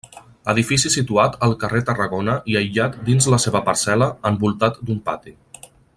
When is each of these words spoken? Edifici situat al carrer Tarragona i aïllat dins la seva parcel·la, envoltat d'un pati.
Edifici 0.53 0.89
situat 0.93 1.35
al 1.47 1.53
carrer 1.63 1.81
Tarragona 1.89 2.37
i 2.53 2.57
aïllat 2.63 2.97
dins 3.11 3.29
la 3.35 3.39
seva 3.47 3.61
parcel·la, 3.71 4.11
envoltat 4.31 4.81
d'un 4.89 5.05
pati. 5.11 5.37